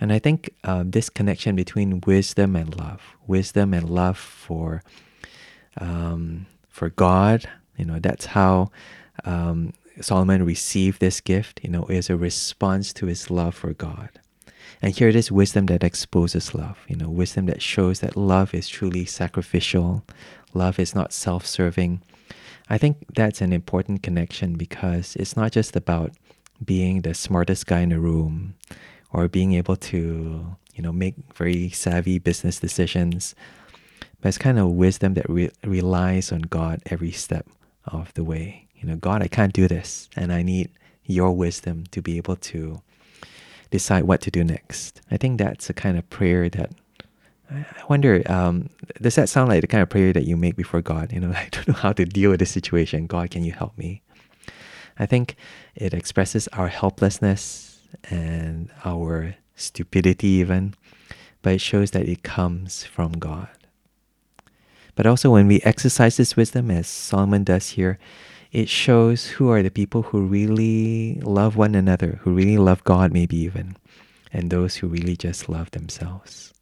And 0.00 0.12
I 0.12 0.18
think 0.18 0.50
uh, 0.64 0.84
this 0.86 1.08
connection 1.08 1.56
between 1.56 2.00
wisdom 2.06 2.56
and 2.56 2.76
love, 2.76 3.02
wisdom 3.26 3.74
and 3.74 3.88
love 3.88 4.18
for 4.18 4.82
um, 5.78 6.46
for 6.68 6.90
God, 6.90 7.48
you 7.76 7.84
know, 7.84 7.98
that's 7.98 8.26
how 8.26 8.70
um, 9.24 9.72
Solomon 10.00 10.44
received 10.44 11.00
this 11.00 11.20
gift, 11.20 11.60
you 11.62 11.70
know, 11.70 11.84
is 11.86 12.10
a 12.10 12.16
response 12.16 12.92
to 12.94 13.06
his 13.06 13.30
love 13.30 13.54
for 13.54 13.72
God. 13.74 14.10
And 14.82 14.94
here 14.96 15.08
it 15.08 15.16
is 15.16 15.30
wisdom 15.32 15.66
that 15.66 15.84
exposes 15.84 16.54
love, 16.54 16.78
you 16.88 16.96
know, 16.96 17.08
wisdom 17.08 17.46
that 17.46 17.62
shows 17.62 18.00
that 18.00 18.16
love 18.16 18.54
is 18.54 18.68
truly 18.68 19.04
sacrificial, 19.04 20.04
love 20.52 20.78
is 20.78 20.94
not 20.94 21.12
self 21.12 21.46
serving. 21.46 22.02
I 22.68 22.78
think 22.78 23.04
that's 23.14 23.40
an 23.40 23.52
important 23.52 24.02
connection 24.02 24.54
because 24.54 25.16
it's 25.16 25.36
not 25.36 25.52
just 25.52 25.76
about 25.76 26.12
being 26.64 27.02
the 27.02 27.14
smartest 27.14 27.66
guy 27.66 27.80
in 27.80 27.90
the 27.90 28.00
room 28.00 28.54
or 29.12 29.28
being 29.28 29.52
able 29.52 29.76
to, 29.76 30.56
you 30.74 30.82
know, 30.82 30.92
make 30.92 31.14
very 31.34 31.70
savvy 31.70 32.18
business 32.18 32.58
decisions, 32.58 33.34
but 34.20 34.28
it's 34.28 34.38
kind 34.38 34.58
of 34.58 34.70
wisdom 34.72 35.14
that 35.14 35.28
re- 35.28 35.50
relies 35.62 36.32
on 36.32 36.42
God 36.42 36.82
every 36.86 37.12
step 37.12 37.46
of 37.86 38.12
the 38.14 38.24
way 38.24 38.64
you 38.84 38.90
know, 38.90 38.96
God, 38.96 39.22
I 39.22 39.28
can't 39.28 39.54
do 39.54 39.66
this, 39.66 40.10
and 40.14 40.30
I 40.30 40.42
need 40.42 40.68
your 41.06 41.32
wisdom 41.32 41.84
to 41.90 42.02
be 42.02 42.18
able 42.18 42.36
to 42.36 42.82
decide 43.70 44.04
what 44.04 44.20
to 44.20 44.30
do 44.30 44.44
next. 44.44 45.00
I 45.10 45.16
think 45.16 45.38
that's 45.38 45.70
a 45.70 45.72
kind 45.72 45.96
of 45.96 46.10
prayer 46.10 46.50
that 46.50 46.70
I 47.50 47.64
wonder, 47.88 48.22
um, 48.26 48.70
does 49.00 49.14
that 49.16 49.28
sound 49.28 49.48
like 49.48 49.60
the 49.60 49.66
kind 49.66 49.82
of 49.82 49.90
prayer 49.90 50.12
that 50.12 50.24
you 50.24 50.36
make 50.36 50.56
before 50.56 50.80
God? 50.80 51.12
You 51.12 51.20
know, 51.20 51.30
I 51.36 51.48
don't 51.50 51.68
know 51.68 51.74
how 51.74 51.92
to 51.92 52.04
deal 52.04 52.30
with 52.30 52.40
this 52.40 52.50
situation. 52.50 53.06
God, 53.06 53.30
can 53.30 53.44
you 53.44 53.52
help 53.52 53.76
me? 53.76 54.02
I 54.98 55.06
think 55.06 55.36
it 55.74 55.92
expresses 55.92 56.48
our 56.48 56.68
helplessness 56.68 57.80
and 58.10 58.70
our 58.84 59.34
stupidity, 59.56 60.28
even, 60.28 60.74
but 61.42 61.54
it 61.54 61.60
shows 61.60 61.90
that 61.92 62.08
it 62.08 62.22
comes 62.22 62.84
from 62.84 63.12
God. 63.12 63.48
But 64.94 65.06
also, 65.06 65.30
when 65.30 65.48
we 65.48 65.60
exercise 65.62 66.16
this 66.16 66.36
wisdom, 66.36 66.70
as 66.70 66.86
Solomon 66.86 67.42
does 67.42 67.70
here, 67.70 67.98
it 68.52 68.68
shows 68.68 69.26
who 69.26 69.50
are 69.50 69.62
the 69.62 69.70
people 69.70 70.02
who 70.02 70.22
really 70.22 71.20
love 71.24 71.56
one 71.56 71.74
another, 71.74 72.20
who 72.22 72.32
really 72.32 72.58
love 72.58 72.84
God, 72.84 73.12
maybe 73.12 73.36
even, 73.36 73.76
and 74.32 74.50
those 74.50 74.76
who 74.76 74.86
really 74.86 75.16
just 75.16 75.48
love 75.48 75.72
themselves. 75.72 76.53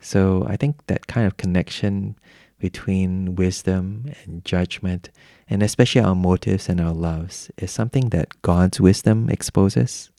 So 0.00 0.46
I 0.48 0.56
think 0.56 0.86
that 0.86 1.06
kind 1.06 1.26
of 1.26 1.36
connection 1.36 2.16
between 2.58 3.36
wisdom 3.36 4.12
and 4.24 4.44
judgment, 4.44 5.10
and 5.48 5.62
especially 5.62 6.00
our 6.00 6.14
motives 6.14 6.68
and 6.68 6.80
our 6.80 6.92
loves, 6.92 7.50
is 7.56 7.70
something 7.70 8.08
that 8.10 8.42
God's 8.42 8.80
wisdom 8.80 9.30
exposes. 9.30 10.10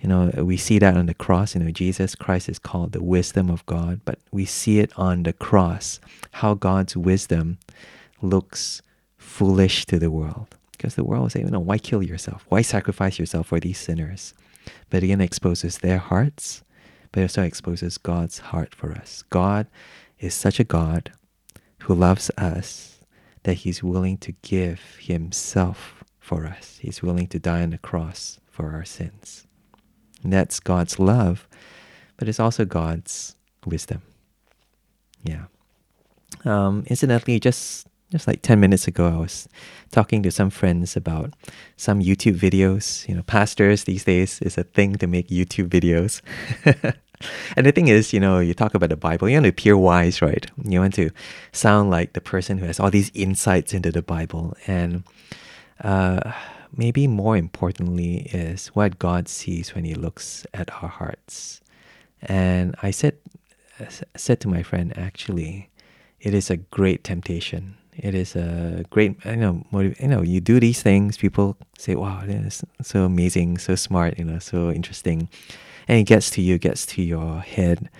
You 0.00 0.08
know, 0.08 0.30
we 0.44 0.56
see 0.56 0.78
that 0.78 0.96
on 0.96 1.06
the 1.06 1.14
cross. 1.14 1.54
You 1.54 1.62
know, 1.62 1.70
Jesus 1.70 2.14
Christ 2.14 2.48
is 2.48 2.58
called 2.58 2.92
the 2.92 3.02
wisdom 3.02 3.50
of 3.50 3.66
God, 3.66 4.00
but 4.04 4.18
we 4.30 4.44
see 4.44 4.78
it 4.78 4.92
on 4.96 5.24
the 5.24 5.32
cross, 5.32 6.00
how 6.32 6.54
God's 6.54 6.96
wisdom 6.96 7.58
looks 8.22 8.82
foolish 9.16 9.86
to 9.86 9.98
the 9.98 10.10
world. 10.10 10.54
Because 10.72 10.94
the 10.94 11.02
world 11.02 11.22
will 11.22 11.30
say, 11.30 11.40
you 11.40 11.46
know, 11.50 11.58
why 11.58 11.78
kill 11.78 12.02
yourself? 12.04 12.44
Why 12.48 12.62
sacrifice 12.62 13.18
yourself 13.18 13.48
for 13.48 13.58
these 13.58 13.78
sinners? 13.78 14.34
But 14.90 15.02
again, 15.02 15.20
exposes 15.20 15.78
their 15.78 15.98
hearts, 15.98 16.62
but 17.12 17.20
it 17.20 17.24
also 17.24 17.42
exposes 17.42 17.98
God's 17.98 18.38
heart 18.38 18.74
for 18.74 18.92
us. 18.92 19.24
God 19.30 19.66
is 20.18 20.34
such 20.34 20.60
a 20.60 20.64
God 20.64 21.12
who 21.82 21.94
loves 21.94 22.30
us 22.36 23.00
that 23.44 23.54
he's 23.54 23.82
willing 23.82 24.18
to 24.18 24.32
give 24.42 24.80
himself 25.00 26.04
for 26.18 26.46
us. 26.46 26.78
He's 26.80 27.02
willing 27.02 27.26
to 27.28 27.38
die 27.38 27.62
on 27.62 27.70
the 27.70 27.78
cross 27.78 28.40
for 28.50 28.72
our 28.72 28.84
sins. 28.84 29.46
And 30.22 30.32
that's 30.32 30.60
God's 30.60 30.98
love, 30.98 31.48
but 32.16 32.28
it's 32.28 32.40
also 32.40 32.64
God's 32.64 33.36
wisdom. 33.64 34.02
Yeah. 35.22 35.44
Um, 36.44 36.84
incidentally, 36.86 37.40
just 37.40 37.86
just 38.10 38.26
like 38.26 38.42
10 38.42 38.58
minutes 38.58 38.88
ago, 38.88 39.06
I 39.06 39.16
was 39.16 39.48
talking 39.90 40.22
to 40.22 40.30
some 40.30 40.50
friends 40.50 40.96
about 40.96 41.34
some 41.76 42.00
YouTube 42.00 42.38
videos. 42.38 43.06
You 43.08 43.14
know, 43.14 43.22
pastors 43.22 43.84
these 43.84 44.04
days 44.04 44.40
is 44.40 44.56
a 44.56 44.64
thing 44.64 44.96
to 44.96 45.06
make 45.06 45.28
YouTube 45.28 45.68
videos. 45.68 46.22
and 47.56 47.66
the 47.66 47.72
thing 47.72 47.88
is, 47.88 48.12
you 48.12 48.20
know, 48.20 48.38
you 48.38 48.54
talk 48.54 48.74
about 48.74 48.88
the 48.88 48.96
Bible, 48.96 49.28
you 49.28 49.36
want 49.36 49.44
to 49.44 49.50
appear 49.50 49.76
wise, 49.76 50.22
right? 50.22 50.46
You 50.64 50.80
want 50.80 50.94
to 50.94 51.10
sound 51.52 51.90
like 51.90 52.14
the 52.14 52.20
person 52.20 52.58
who 52.58 52.66
has 52.66 52.80
all 52.80 52.90
these 52.90 53.10
insights 53.14 53.74
into 53.74 53.92
the 53.92 54.02
Bible. 54.02 54.56
And 54.66 55.04
uh, 55.84 56.32
maybe 56.74 57.06
more 57.06 57.36
importantly 57.36 58.28
is 58.32 58.68
what 58.68 58.98
God 58.98 59.28
sees 59.28 59.74
when 59.74 59.84
He 59.84 59.94
looks 59.94 60.46
at 60.54 60.70
our 60.82 60.88
hearts. 60.88 61.60
And 62.22 62.74
I 62.82 62.90
said 62.90 63.16
said 64.16 64.40
to 64.40 64.48
my 64.48 64.62
friend, 64.62 64.96
actually, 64.98 65.70
it 66.20 66.34
is 66.34 66.50
a 66.50 66.56
great 66.56 67.04
temptation. 67.04 67.76
It 67.98 68.14
is 68.14 68.36
a 68.36 68.84
great, 68.90 69.24
you 69.24 69.36
know, 69.36 69.66
motiv- 69.72 70.00
you 70.00 70.08
know, 70.08 70.22
you 70.22 70.40
do 70.40 70.60
these 70.60 70.82
things, 70.82 71.16
people 71.16 71.56
say, 71.76 71.96
wow, 71.96 72.22
this 72.24 72.62
is 72.62 72.86
so 72.86 73.04
amazing, 73.04 73.58
so 73.58 73.74
smart, 73.74 74.18
you 74.18 74.24
know, 74.24 74.38
so 74.38 74.70
interesting. 74.70 75.28
And 75.88 75.98
it 75.98 76.04
gets 76.04 76.30
to 76.30 76.42
you, 76.42 76.58
gets 76.58 76.86
to 76.86 77.02
your 77.02 77.40
head. 77.40 77.90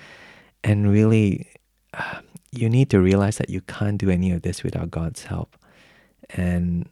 And 0.63 0.91
really, 0.91 1.49
uh, 1.95 2.21
you 2.53 2.69
need 2.69 2.91
to 2.91 3.01
realize 3.01 3.39
that 3.39 3.51
you 3.51 3.61
can't 3.63 3.99
do 3.99 4.09
any 4.11 4.31
of 4.31 4.43
this 4.43 4.63
without 4.63 4.91
God's 4.91 5.25
help. 5.25 5.57
And 6.31 6.89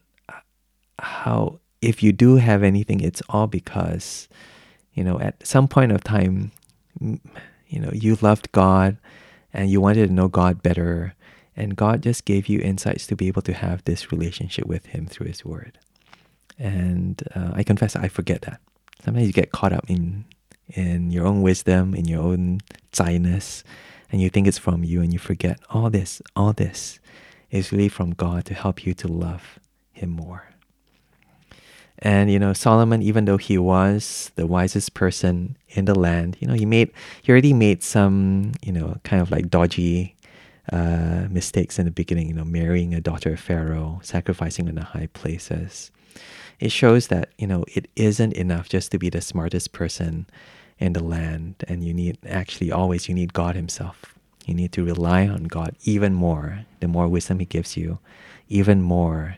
how, 0.98 1.60
if 1.80 2.02
you 2.02 2.12
do 2.12 2.36
have 2.36 2.62
anything, 2.62 3.00
it's 3.00 3.22
all 3.28 3.46
because, 3.46 4.28
you 4.94 5.04
know, 5.04 5.20
at 5.20 5.46
some 5.46 5.68
point 5.68 5.92
of 5.92 6.02
time, 6.02 6.52
you 7.00 7.80
know, 7.80 7.90
you 7.92 8.16
loved 8.20 8.50
God 8.52 8.96
and 9.52 9.70
you 9.70 9.80
wanted 9.80 10.08
to 10.08 10.12
know 10.12 10.28
God 10.28 10.62
better. 10.62 11.14
And 11.56 11.74
God 11.76 12.02
just 12.02 12.24
gave 12.24 12.48
you 12.48 12.60
insights 12.60 13.06
to 13.06 13.16
be 13.16 13.28
able 13.28 13.42
to 13.42 13.54
have 13.54 13.82
this 13.84 14.12
relationship 14.12 14.66
with 14.66 14.86
Him 14.86 15.06
through 15.06 15.28
His 15.28 15.44
Word. 15.44 15.78
And 16.58 17.22
uh, 17.34 17.52
I 17.54 17.62
confess, 17.62 17.96
I 17.96 18.08
forget 18.08 18.42
that. 18.42 18.60
Sometimes 19.02 19.26
you 19.26 19.32
get 19.32 19.52
caught 19.52 19.72
up 19.72 19.88
in 19.88 20.24
in 20.68 21.12
your 21.12 21.24
own 21.26 21.42
wisdom, 21.42 21.94
in 21.94 22.06
your 22.06 22.20
own 22.20 22.58
zai'ness, 22.92 23.62
and 24.10 24.20
you 24.20 24.28
think 24.28 24.48
it's 24.48 24.58
from 24.58 24.82
you, 24.82 25.00
and 25.00 25.12
you 25.12 25.18
forget 25.18 25.60
all 25.70 25.90
this. 25.90 26.20
All 26.34 26.52
this 26.52 26.98
is 27.50 27.70
really 27.70 27.88
from 27.88 28.10
God 28.10 28.44
to 28.46 28.54
help 28.54 28.84
you 28.84 28.92
to 28.94 29.06
love 29.08 29.60
Him 29.92 30.10
more. 30.10 30.48
And 32.00 32.30
you 32.30 32.38
know, 32.38 32.52
Solomon, 32.52 33.00
even 33.00 33.24
though 33.24 33.38
he 33.38 33.56
was 33.56 34.30
the 34.34 34.46
wisest 34.46 34.94
person 34.94 35.56
in 35.70 35.86
the 35.86 35.94
land, 35.94 36.36
you 36.40 36.48
know, 36.48 36.54
he 36.54 36.66
made 36.66 36.90
he 37.22 37.32
already 37.32 37.52
made 37.52 37.82
some, 37.82 38.52
you 38.62 38.72
know, 38.72 38.98
kind 39.04 39.22
of 39.22 39.30
like 39.30 39.48
dodgy 39.48 40.14
uh, 40.72 41.26
mistakes 41.30 41.78
in 41.78 41.84
the 41.84 41.90
beginning. 41.90 42.28
You 42.28 42.34
know, 42.34 42.44
marrying 42.44 42.94
a 42.94 43.00
daughter 43.00 43.32
of 43.32 43.40
Pharaoh, 43.40 44.00
sacrificing 44.02 44.68
in 44.68 44.74
the 44.74 44.84
high 44.84 45.08
places. 45.12 45.90
It 46.58 46.72
shows 46.72 47.08
that 47.08 47.30
you 47.38 47.46
know 47.46 47.64
it 47.74 47.88
isn't 47.96 48.32
enough 48.32 48.68
just 48.68 48.90
to 48.92 48.98
be 48.98 49.10
the 49.10 49.20
smartest 49.20 49.72
person 49.72 50.26
in 50.78 50.92
the 50.92 51.02
land, 51.02 51.64
and 51.68 51.84
you 51.84 51.94
need 51.94 52.18
actually 52.26 52.72
always 52.72 53.08
you 53.08 53.14
need 53.14 53.32
God 53.32 53.54
Himself. 53.56 54.14
You 54.46 54.54
need 54.54 54.72
to 54.72 54.84
rely 54.84 55.26
on 55.26 55.44
God 55.44 55.76
even 55.84 56.14
more. 56.14 56.64
The 56.80 56.88
more 56.88 57.08
wisdom 57.08 57.38
He 57.38 57.46
gives 57.46 57.76
you, 57.76 57.98
even 58.48 58.82
more 58.82 59.36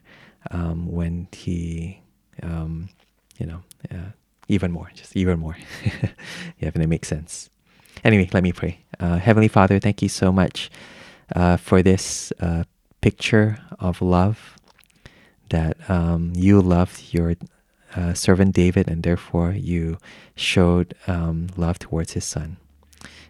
um, 0.50 0.90
when 0.90 1.28
He 1.32 2.02
um, 2.42 2.90
you 3.38 3.46
know, 3.46 3.62
uh, 3.90 4.10
even 4.48 4.72
more, 4.72 4.90
just 4.94 5.16
even 5.16 5.38
more. 5.38 5.56
yeah, 5.84 6.68
if 6.68 6.76
it 6.76 6.86
makes 6.86 7.08
sense. 7.08 7.50
Anyway, 8.04 8.28
let 8.32 8.42
me 8.42 8.52
pray. 8.52 8.80
Uh, 9.00 9.16
Heavenly 9.18 9.48
Father, 9.48 9.78
thank 9.78 10.02
you 10.02 10.08
so 10.08 10.32
much 10.32 10.70
uh, 11.34 11.56
for 11.56 11.82
this 11.82 12.32
uh, 12.40 12.64
picture 13.00 13.58
of 13.78 14.02
love 14.02 14.56
that 15.50 15.76
um, 15.88 16.32
you 16.34 16.60
loved 16.60 17.14
your 17.14 17.34
uh, 17.96 18.14
servant 18.14 18.54
David 18.54 18.88
and 18.88 19.02
therefore 19.02 19.52
you 19.52 19.98
showed 20.34 20.94
um, 21.06 21.48
love 21.56 21.78
towards 21.78 22.12
his 22.12 22.24
son. 22.24 22.58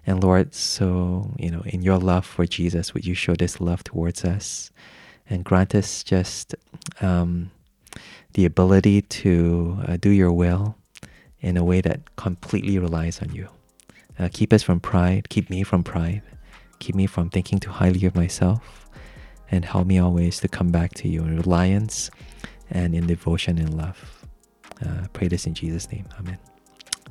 And 0.06 0.22
Lord, 0.24 0.54
so, 0.54 1.34
you 1.38 1.50
know, 1.50 1.62
in 1.66 1.82
your 1.82 1.98
love 1.98 2.24
for 2.24 2.46
Jesus, 2.46 2.94
would 2.94 3.06
you 3.06 3.14
show 3.14 3.34
this 3.34 3.60
love 3.60 3.84
towards 3.84 4.24
us 4.24 4.70
and 5.28 5.44
grant 5.44 5.74
us 5.74 6.02
just 6.02 6.54
um, 7.00 7.50
the 8.32 8.44
ability 8.44 9.02
to 9.02 9.78
uh, 9.86 9.96
do 9.96 10.10
your 10.10 10.32
will 10.32 10.76
in 11.40 11.56
a 11.56 11.64
way 11.64 11.80
that 11.80 12.16
completely 12.16 12.78
relies 12.78 13.20
on 13.20 13.34
you. 13.34 13.48
Uh, 14.18 14.28
keep 14.32 14.52
us 14.52 14.62
from 14.62 14.80
pride, 14.80 15.28
keep 15.28 15.48
me 15.50 15.62
from 15.62 15.84
pride, 15.84 16.22
keep 16.78 16.94
me 16.94 17.06
from 17.06 17.30
thinking 17.30 17.58
too 17.58 17.70
highly 17.70 18.04
of 18.06 18.14
myself, 18.14 18.88
and 19.50 19.64
help 19.64 19.86
me 19.86 19.98
always 19.98 20.40
to 20.40 20.48
come 20.48 20.70
back 20.70 20.94
to 20.94 21.08
you 21.08 21.22
in 21.22 21.36
reliance 21.36 22.10
and 22.70 22.94
in 22.94 23.06
devotion 23.06 23.58
and 23.58 23.74
love. 23.76 24.24
Uh, 24.84 25.06
pray 25.12 25.28
this 25.28 25.46
in 25.46 25.54
Jesus' 25.54 25.90
name. 25.90 26.06
Amen. 26.18 26.38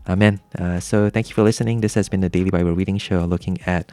Amen. 0.08 0.40
Uh, 0.58 0.80
so 0.80 1.10
thank 1.10 1.30
you 1.30 1.36
for 1.36 1.44
listening. 1.44 1.82
This 1.82 1.94
has 1.96 2.08
been 2.08 2.22
the 2.22 2.30
Daily 2.30 2.50
Bible 2.50 2.74
Reading 2.74 2.98
Show 2.98 3.26
looking 3.26 3.60
at 3.66 3.92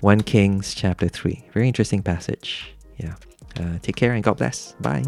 1 0.00 0.20
Kings 0.22 0.74
chapter 0.74 1.08
3. 1.08 1.48
Very 1.52 1.66
interesting 1.66 2.02
passage. 2.02 2.74
Yeah. 2.96 3.14
Uh, 3.58 3.78
take 3.82 3.96
care 3.96 4.12
and 4.12 4.22
God 4.22 4.36
bless. 4.36 4.72
Bye. 4.80 5.02